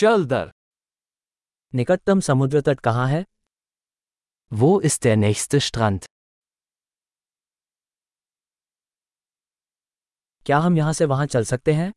चल 0.00 0.25
दर 0.25 0.51
निकटतम 1.73 2.19
समुद्र 2.29 2.61
तट 2.67 2.79
कहाँ 2.89 3.07
है 3.09 3.23
Wo 4.51 4.69
ist 4.89 5.03
der 5.05 5.15
nächste 5.19 5.59
Strand? 5.65 6.05
क्या 10.45 10.57
हम 10.59 10.77
यहाँ 10.77 10.93
से 10.93 11.05
वहाँ 11.05 11.25
चल 11.25 11.43
सकते 11.51 11.73
हैं 11.73 11.91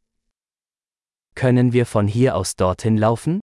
Können 1.37 1.73
wir 1.77 1.87
von 1.95 2.09
hier 2.17 2.35
aus 2.35 2.55
dorthin 2.63 2.99
laufen? 3.05 3.41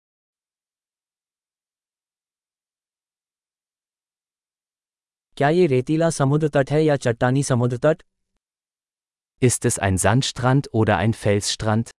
क्या 5.38 5.50
ये 5.50 5.66
रेतीला 5.68 6.10
समुद्र 6.20 6.48
तट 6.56 6.72
है 6.72 6.84
या 6.84 6.96
चट्टानी 7.08 7.44
समुद्र 7.44 7.78
तट 7.86 8.04
Ist 9.42 9.66
es 9.66 9.80
ein 9.86 9.98
Sandstrand 9.98 10.68
oder 10.80 10.98
ein 11.04 11.14
Felsstrand? 11.24 11.90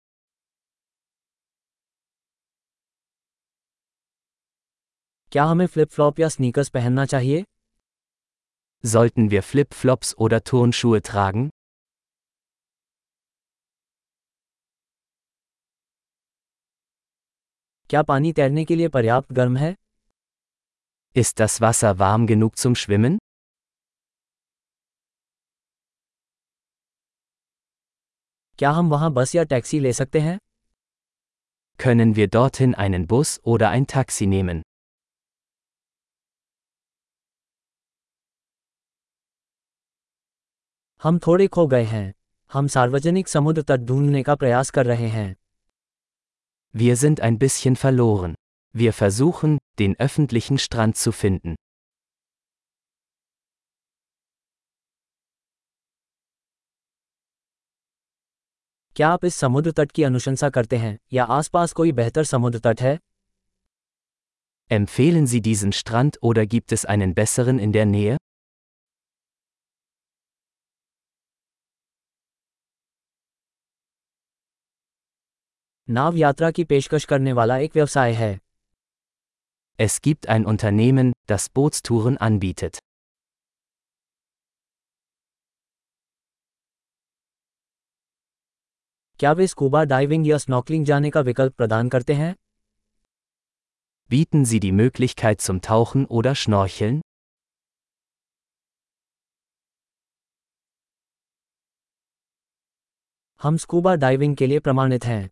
क्या 5.31 5.43
हमें 5.45 5.65
फ्लिप 5.67 5.89
फ्लॉप 5.91 6.19
या 6.19 6.27
स्नीकर्स 6.29 6.69
पहनना 6.69 7.05
चाहिए 7.05 7.43
Sollten 8.83 9.29
wir 9.31 9.41
Flipflops 9.43 10.13
oder 10.25 10.39
Turnschuhe 10.49 10.99
tragen? 11.09 11.49
क्या 17.89 18.01
पानी 18.03 18.31
तैरने 18.33 18.65
के 18.65 18.75
लिए 18.75 18.87
पर्याप्त 18.95 19.31
गर्म 19.33 19.57
है 19.57 19.75
Ist 21.15 21.39
das 21.41 21.59
Wasser 21.65 21.91
warm 22.03 22.27
genug 22.31 22.57
zum 22.63 22.75
Schwimmen? 22.83 23.17
क्या 28.59 28.71
हम 28.71 28.89
वहाँ 28.89 29.11
बस 29.13 29.35
या 29.35 29.43
टैक्सी 29.53 29.79
ले 29.79 29.93
सकते 29.93 30.19
हैं 30.19 30.37
Können 31.85 32.15
wir 32.17 32.27
dorthin 32.37 32.73
einen 32.85 33.07
Bus 33.13 33.35
oder 33.53 33.69
ein 33.69 33.85
Taxi 33.95 34.27
nehmen? 34.35 34.61
हम 41.03 41.19
थोड़े 41.19 41.47
खो 41.47 41.65
गए 41.67 41.83
हैं 41.83 42.13
हम 42.51 42.67
सार्वजनिक 42.67 43.27
समुद्र 43.27 43.61
तट 43.61 43.79
ढूंढने 43.79 44.23
का 44.23 44.35
प्रयास 44.35 44.69
कर 44.69 44.85
रहे 44.85 45.07
हैं 45.07 45.35
Wir 46.75 46.95
sind 46.95 47.21
ein 47.27 47.37
bisschen 47.43 47.77
verloren. 47.83 48.33
Wir 48.75 48.93
versuchen, 48.93 49.57
den 49.79 49.95
öffentlichen 49.99 50.59
Strand 50.63 50.97
zu 51.03 51.13
finden. 51.21 51.55
क्या 58.95 59.09
आप 59.09 59.25
इस 59.25 59.35
समुद्र 59.35 59.71
तट 59.71 59.91
की 59.91 60.03
अनुशंसा 60.03 60.49
करते 60.49 60.77
हैं 60.77 60.97
या 61.13 61.23
आसपास 61.23 61.73
कोई 61.73 61.91
बेहतर 61.91 62.23
समुद्र 62.23 62.59
तट 62.59 62.81
है 62.81 62.97
Empfehlen 64.71 65.27
Sie 65.33 65.41
diesen 65.49 65.73
Strand 65.81 66.17
oder 66.29 66.45
gibt 66.53 66.73
es 66.77 66.85
einen 66.93 67.13
besseren 67.19 67.59
in 67.65 67.73
der 67.75 67.85
Nähe? 67.85 68.17
नाव 75.91 76.15
यात्रा 76.15 76.49
की 76.51 76.63
पेशकश 76.63 77.05
करने 77.05 77.33
वाला 77.33 77.57
एक 77.57 77.75
व्यवसाय 77.75 78.13
है 78.13 78.37
Es 79.79 79.95
gibt 80.01 80.27
ein 80.35 80.45
Unternehmen, 80.51 81.11
das 81.31 81.43
Bootstouren 81.57 82.17
anbietet. 82.27 82.79
क्या 89.19 89.31
वे 89.31 89.47
स्कूबा 89.47 89.83
डाइविंग 89.83 90.27
या 90.27 90.37
स्नॉकलिंग 90.37 90.85
जाने 90.85 91.09
का 91.09 91.21
विकल्प 91.21 91.53
प्रदान 91.53 91.89
करते 91.89 92.13
हैं 92.13 92.33
Bieten 94.09 94.43
Sie 94.51 94.59
die 94.65 94.73
Möglichkeit 94.81 95.41
zum 95.47 95.61
Tauchen 95.69 96.05
oder 96.19 96.35
Schnorcheln? 96.41 96.99
हम 103.41 103.57
स्कूबा 103.57 103.95
डाइविंग 103.95 104.35
के 104.35 104.47
लिए 104.47 104.59
प्रमाणित 104.59 105.05
हैं 105.05 105.29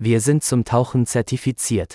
Wir 0.00 0.20
sind 0.20 0.44
zum 0.44 0.64
Tauchen 0.64 1.06
zertifiziert. 1.06 1.94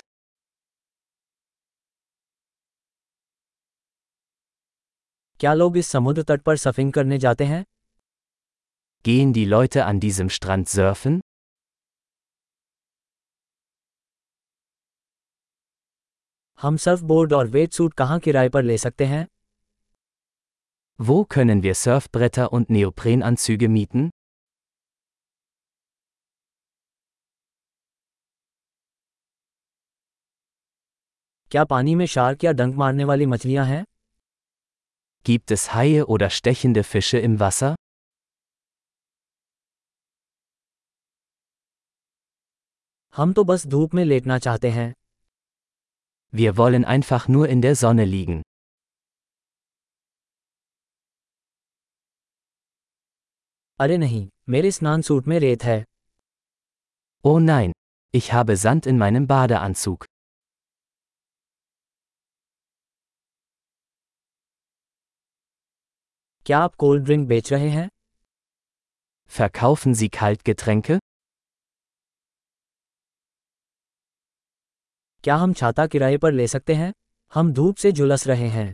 क्या 5.40 5.54
लोग 5.54 5.76
इस 5.76 5.86
समुद्र 5.86 6.22
तट 6.22 6.42
पर 6.42 6.56
सफिंग 6.56 6.92
करने 6.92 7.18
जाते 7.18 7.44
हैं 7.44 7.64
Gehen 9.04 9.32
die 9.36 9.44
Leute 9.52 9.84
an 9.86 10.00
diesem 10.04 10.28
Strand 10.36 10.68
surfen? 10.74 11.20
हम 16.60 16.76
सर्फबोर्ड 16.76 17.32
और 17.32 17.46
वेट 17.46 17.72
सूट 17.72 17.94
कहाँ 17.94 18.18
किराए 18.20 18.48
पर 18.48 18.62
ले 18.62 18.78
सकते 18.78 19.04
हैं 19.04 19.26
Wo 21.00 21.16
können 21.34 21.62
wir 21.62 21.74
Surfbretter 21.74 22.44
und 22.56 22.68
Neoprenanzüge 22.74 23.68
mieten? 23.76 24.10
क्या 31.50 31.64
पानी 31.64 31.94
में 31.94 32.04
शार्क 32.06 32.44
या 32.44 32.52
डंक 32.52 32.74
मारने 32.76 33.04
वाली 33.04 33.26
मछलियाँ 33.26 33.64
हैं 33.66 33.84
Gibt 35.26 35.52
es 35.56 35.66
Haie 35.74 36.04
oder 36.14 36.28
stechende 36.36 36.82
Fische 36.86 37.20
im 37.26 37.36
Wasser? 37.42 37.68
हम 43.14 43.32
तो 43.32 43.44
बस 43.44 43.66
धूप 43.74 43.94
में 43.94 44.04
लेटना 44.04 44.38
चाहते 44.38 44.70
हैं 44.70 44.92
Wir 46.32 46.52
wollen 46.60 46.84
einfach 46.94 47.28
nur 47.34 47.46
in 47.54 47.62
der 47.64 47.74
Sonne 47.82 48.04
liegen. 48.14 48.42
अरे 53.80 53.96
नहीं 53.98 54.28
मेरे 54.48 54.70
स्नान 54.70 55.02
सूट 55.02 55.26
में 55.26 55.38
रेत 55.40 55.64
है 55.64 55.82
Oh 57.24 57.38
nein, 57.44 57.72
ich 58.20 58.32
habe 58.32 58.56
Sand 58.64 58.90
in 58.92 58.98
meinem 59.04 59.26
Badeanzug. 59.34 60.04
क्या 66.49 66.59
आप 66.59 66.75
कोल्ड 66.75 67.03
ड्रिंक 67.03 67.27
बेच 67.27 67.51
रहे 67.53 67.69
हैं 67.69 67.89
Verkaufen 69.31 69.93
Sie 69.97 70.07
Kaltgetränke? 70.15 70.97
क्या 75.23 75.35
हम 75.35 75.53
छाता 75.53 75.85
किराए 75.87 76.17
पर 76.17 76.31
ले 76.31 76.47
सकते 76.47 76.75
हैं 76.75 76.91
हम 77.33 77.51
धूप 77.53 77.75
से 77.75 77.91
झुलस 77.91 78.27
रहे 78.27 78.47
हैं 78.47 78.73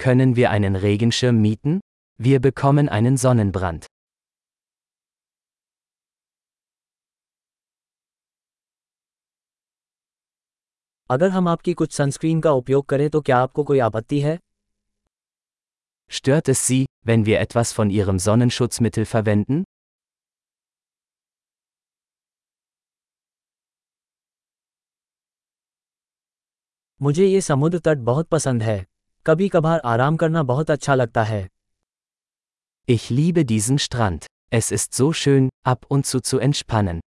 Können 0.00 0.34
wir 0.38 0.48
einen 0.50 0.78
Regenschirm 0.84 1.38
mieten? 1.44 1.76
Wir 2.20 2.40
bekommen 2.46 2.88
einen 2.88 3.18
Sonnenbrand. 3.24 3.86
अगर 11.10 11.28
हम 11.28 11.48
आपकी 11.48 11.74
कुछ 11.74 11.92
सनस्क्रीन 11.92 12.40
का 12.40 12.52
उपयोग 12.52 12.86
करें 12.86 13.10
तो 13.10 13.20
क्या 13.20 13.38
आपको 13.38 13.64
कोई 13.64 13.78
आपत्ति 13.78 14.20
है 14.20 14.38
Stört 16.13 16.49
es 16.49 16.65
Sie, 16.67 16.85
wenn 17.03 17.25
wir 17.25 17.39
etwas 17.39 17.71
von 17.71 17.89
Ihrem 17.89 18.19
Sonnenschutzmittel 18.19 19.05
verwenden? 19.05 19.63
मुझे 27.01 27.25
ये 27.25 27.41
समुद्र 27.41 27.79
तट 27.79 27.97
बहुत 27.97 28.27
पसंद 28.27 28.63
है 28.63 28.85
कभी 29.25 29.47
कभार 29.49 29.79
आराम 29.85 30.17
करना 30.17 30.43
बहुत 30.43 30.71
अच्छा 30.71 30.95
लगता 30.95 31.23
है 31.23 31.47
Ich 32.89 33.09
liebe 33.11 33.45
diesen 33.51 33.77
Strand. 33.85 34.25
Es 34.51 34.71
ist 34.71 34.95
so 34.99 35.07
schön, 35.13 35.49
ab 35.63 35.85
und 35.89 36.05
zu 36.05 36.19
zu 36.29 36.39
entspannen. 36.39 36.99